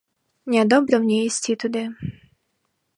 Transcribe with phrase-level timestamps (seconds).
[0.53, 1.83] Нядобра мне ісці туды.